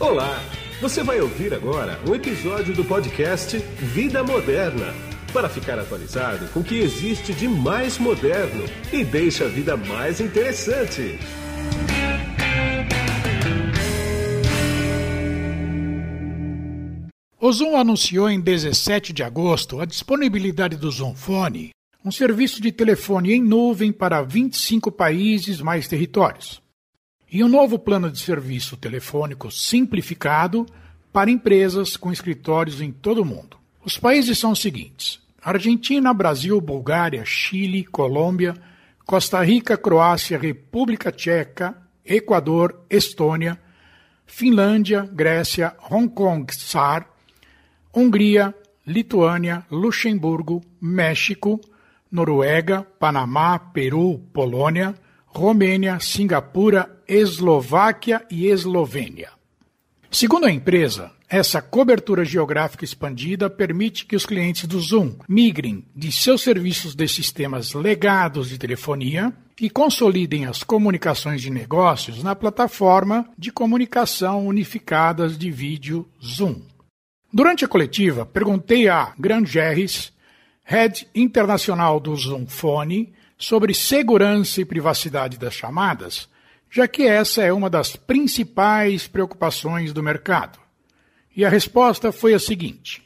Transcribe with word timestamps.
Olá! 0.00 0.42
Você 0.80 1.02
vai 1.02 1.20
ouvir 1.20 1.52
agora 1.52 2.00
um 2.08 2.14
episódio 2.14 2.74
do 2.74 2.82
podcast 2.82 3.58
Vida 3.58 4.24
Moderna 4.24 4.94
para 5.30 5.46
ficar 5.46 5.78
atualizado 5.78 6.48
com 6.54 6.60
o 6.60 6.64
que 6.64 6.78
existe 6.78 7.34
de 7.34 7.46
mais 7.46 7.98
moderno 7.98 8.64
e 8.90 9.04
deixa 9.04 9.44
a 9.44 9.48
vida 9.48 9.76
mais 9.76 10.18
interessante. 10.18 11.18
O 17.38 17.52
Zoom 17.52 17.76
anunciou 17.76 18.30
em 18.30 18.40
17 18.40 19.12
de 19.12 19.22
agosto 19.22 19.80
a 19.80 19.84
disponibilidade 19.84 20.78
do 20.78 20.90
Zoom 20.90 21.14
Phone, 21.14 21.72
um 22.02 22.10
serviço 22.10 22.62
de 22.62 22.72
telefone 22.72 23.34
em 23.34 23.42
nuvem 23.42 23.92
para 23.92 24.22
25 24.22 24.90
países 24.90 25.60
mais 25.60 25.86
territórios 25.86 26.62
e 27.30 27.44
um 27.44 27.48
novo 27.48 27.78
plano 27.78 28.10
de 28.10 28.18
serviço 28.18 28.76
telefônico 28.76 29.50
simplificado 29.50 30.66
para 31.12 31.30
empresas 31.30 31.96
com 31.96 32.12
escritórios 32.12 32.80
em 32.80 32.90
todo 32.90 33.22
o 33.22 33.24
mundo. 33.24 33.56
Os 33.84 33.96
países 33.96 34.38
são 34.38 34.52
os 34.52 34.60
seguintes: 34.60 35.20
Argentina, 35.42 36.12
Brasil, 36.12 36.60
Bulgária, 36.60 37.24
Chile, 37.24 37.84
Colômbia, 37.84 38.54
Costa 39.06 39.42
Rica, 39.42 39.76
Croácia, 39.76 40.38
República 40.38 41.10
Tcheca, 41.10 41.76
Equador, 42.04 42.84
Estônia, 42.90 43.58
Finlândia, 44.26 45.08
Grécia, 45.12 45.74
Hong 45.90 46.08
Kong, 46.08 46.52
SAR, 46.54 47.08
Hungria, 47.94 48.54
Lituânia, 48.86 49.64
Luxemburgo, 49.70 50.62
México, 50.80 51.60
Noruega, 52.10 52.86
Panamá, 52.98 53.58
Peru, 53.58 54.18
Polônia, 54.32 54.94
Romênia, 55.26 56.00
Singapura, 56.00 56.99
Eslováquia 57.10 58.24
e 58.30 58.46
Eslovênia. 58.46 59.30
Segundo 60.12 60.46
a 60.46 60.52
empresa, 60.52 61.10
essa 61.28 61.60
cobertura 61.60 62.24
geográfica 62.24 62.84
expandida 62.84 63.50
permite 63.50 64.06
que 64.06 64.14
os 64.14 64.24
clientes 64.24 64.68
do 64.68 64.78
Zoom 64.78 65.16
migrem 65.28 65.84
de 65.94 66.12
seus 66.12 66.40
serviços 66.40 66.94
de 66.94 67.08
sistemas 67.08 67.74
legados 67.74 68.48
de 68.48 68.56
telefonia 68.56 69.32
e 69.60 69.68
consolidem 69.68 70.46
as 70.46 70.62
comunicações 70.62 71.42
de 71.42 71.50
negócios 71.50 72.22
na 72.22 72.36
plataforma 72.36 73.28
de 73.36 73.50
comunicação 73.50 74.46
unificadas 74.46 75.36
de 75.36 75.50
vídeo 75.50 76.08
Zoom. 76.24 76.62
Durante 77.32 77.64
a 77.64 77.68
coletiva, 77.68 78.24
perguntei 78.24 78.88
a 78.88 79.12
Grand 79.18 79.44
Gerris, 79.44 80.12
head 80.62 81.08
internacional 81.12 81.98
do 81.98 82.14
Zoom 82.14 82.46
Phone, 82.46 83.12
sobre 83.36 83.74
segurança 83.74 84.60
e 84.60 84.64
privacidade 84.64 85.38
das 85.38 85.54
chamadas, 85.54 86.28
já 86.70 86.86
que 86.86 87.02
essa 87.02 87.42
é 87.42 87.52
uma 87.52 87.68
das 87.68 87.96
principais 87.96 89.08
preocupações 89.08 89.92
do 89.92 90.02
mercado. 90.02 90.58
E 91.36 91.44
a 91.44 91.48
resposta 91.48 92.12
foi 92.12 92.32
a 92.34 92.38
seguinte: 92.38 93.02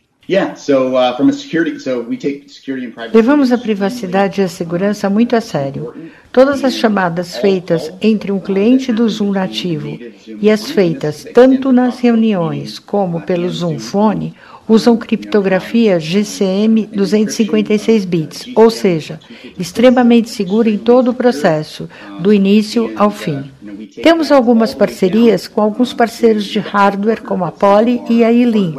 Levamos 3.13 3.53
a 3.53 3.59
privacidade 3.59 4.41
e 4.41 4.45
a 4.45 4.49
segurança 4.49 5.11
muito 5.11 5.37
a 5.37 5.41
sério. 5.41 5.95
Todas 6.33 6.65
as 6.65 6.75
chamadas 6.75 7.37
feitas 7.37 7.93
entre 8.01 8.33
um 8.33 8.41
cliente 8.41 8.93
do 8.93 9.09
Zoom 9.09 9.33
nativo 9.33 9.99
e 10.41 10.51
as 10.51 10.71
feitas 10.71 11.25
tanto 11.35 11.73
nas 11.73 12.01
reuniões 12.01 12.79
como 12.79 13.21
pelo 13.21 13.49
Zoom 13.49 13.79
Phone 13.79 14.35
usam 14.67 14.97
criptografia 14.97 16.01
GCM 16.01 16.87
256 16.87 18.05
bits, 18.07 18.47
ou 18.57 18.71
seja, 18.71 19.21
extremamente 19.59 20.31
segura 20.31 20.71
em 20.71 20.79
todo 20.79 21.11
o 21.11 21.15
processo, 21.15 21.89
do 22.21 22.33
início 22.33 22.91
ao 22.97 23.11
fim. 23.11 23.54
Temos 24.03 24.33
algumas 24.33 24.75
parcerias 24.75 25.47
com 25.47 25.61
alguns 25.61 25.93
parceiros 25.93 26.45
de 26.45 26.59
hardware 26.59 27.23
como 27.23 27.45
a 27.45 27.53
Poly 27.53 28.03
e 28.09 28.25
a 28.25 28.33
E-Link, 28.33 28.77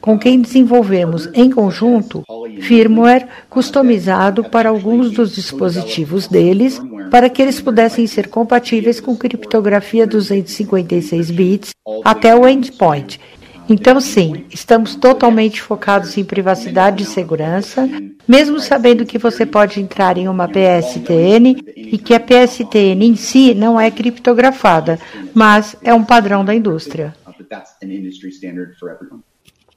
com 0.00 0.18
quem 0.18 0.40
desenvolvemos 0.40 1.28
em 1.34 1.50
conjunto 1.50 2.22
firmware 2.60 3.26
customizado 3.48 4.44
para 4.44 4.68
alguns 4.68 5.10
dos 5.10 5.34
dispositivos 5.34 6.26
deles, 6.26 6.80
para 7.10 7.28
que 7.28 7.42
eles 7.42 7.60
pudessem 7.60 8.06
ser 8.06 8.28
compatíveis 8.28 9.00
com 9.00 9.16
criptografia 9.16 10.06
256 10.06 11.30
bits 11.30 11.70
até 12.04 12.34
o 12.34 12.48
endpoint 12.48 13.20
então, 13.68 14.00
sim, 14.00 14.44
estamos 14.50 14.94
totalmente 14.94 15.60
focados 15.60 16.16
em 16.16 16.24
privacidade 16.24 17.02
e 17.02 17.06
segurança, 17.06 17.88
mesmo 18.26 18.60
sabendo 18.60 19.04
que 19.04 19.18
você 19.18 19.44
pode 19.44 19.80
entrar 19.80 20.16
em 20.16 20.28
uma 20.28 20.48
PSTN 20.48 21.56
e 21.76 21.98
que 21.98 22.14
a 22.14 22.20
PSTN 22.20 23.02
em 23.02 23.16
si 23.16 23.54
não 23.54 23.80
é 23.80 23.90
criptografada, 23.90 24.98
mas 25.34 25.76
é 25.82 25.92
um 25.92 26.04
padrão 26.04 26.44
da 26.44 26.54
indústria. 26.54 27.14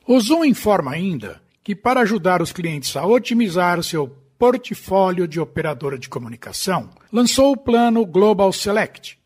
O 0.08 0.20
Zoom 0.20 0.46
informa 0.46 0.92
ainda 0.92 1.42
que, 1.64 1.76
para 1.76 2.02
ajudar 2.02 2.42
os 2.42 2.52
clientes 2.52 2.96
a 2.96 3.06
otimizar 3.06 3.82
seu 3.84 4.08
portfólio 4.38 5.28
de 5.28 5.40
operadora 5.40 6.00
de 6.00 6.08
comunicação, 6.08 6.90
lançou 7.12 7.52
o 7.52 7.58
plano 7.58 8.06
Global 8.06 8.54
Select 8.54 9.19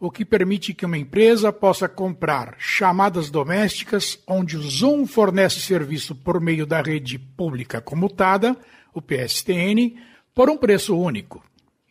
o 0.00 0.10
que 0.10 0.24
permite 0.24 0.72
que 0.72 0.86
uma 0.86 0.96
empresa 0.96 1.52
possa 1.52 1.88
comprar 1.88 2.54
chamadas 2.58 3.30
domésticas 3.30 4.18
onde 4.26 4.56
o 4.56 4.62
Zoom 4.62 5.06
fornece 5.06 5.60
serviço 5.60 6.14
por 6.14 6.40
meio 6.40 6.64
da 6.64 6.80
rede 6.80 7.18
pública 7.18 7.80
comutada, 7.80 8.56
o 8.94 9.02
PSTN, 9.02 9.96
por 10.32 10.48
um 10.48 10.56
preço 10.56 10.96
único. 10.96 11.42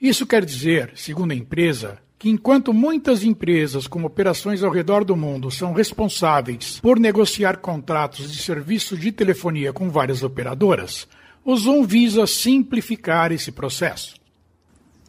Isso 0.01 0.25
quer 0.25 0.45
dizer, 0.45 0.93
segundo 0.95 1.31
a 1.31 1.35
empresa, 1.35 1.99
que 2.17 2.29
enquanto 2.29 2.73
muitas 2.73 3.23
empresas 3.23 3.87
com 3.87 4.03
operações 4.05 4.63
ao 4.63 4.71
redor 4.71 5.03
do 5.03 5.15
mundo 5.15 5.51
são 5.51 5.73
responsáveis 5.73 6.79
por 6.79 6.99
negociar 6.99 7.57
contratos 7.57 8.31
de 8.31 8.41
serviço 8.41 8.97
de 8.97 9.11
telefonia 9.11 9.73
com 9.73 9.89
várias 9.89 10.23
operadoras, 10.23 11.07
o 11.43 11.55
Zoom 11.55 11.83
visa 11.83 12.25
simplificar 12.25 13.31
esse 13.31 13.51
processo. 13.51 14.15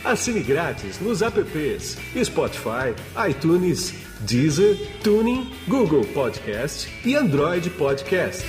Assine 0.02 0.42
grátis 0.42 0.98
nos 1.00 1.20
apps 1.20 1.98
Spotify, 2.24 2.94
iTunes, 3.28 3.92
Deezer, 4.20 4.78
Tuning, 5.04 5.52
Google 5.68 6.06
Podcast 6.14 6.90
e 7.06 7.14
Android 7.14 7.68
Podcast. 7.68 8.42